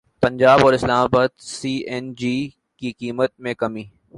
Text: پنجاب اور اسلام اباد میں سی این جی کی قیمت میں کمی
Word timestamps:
پنجاب 0.23 0.63
اور 0.63 0.73
اسلام 0.73 1.03
اباد 1.03 1.29
میں 1.29 1.43
سی 1.49 1.73
این 1.87 2.13
جی 2.15 2.35
کی 2.77 2.91
قیمت 2.91 3.31
میں 3.39 3.53
کمی 3.53 3.83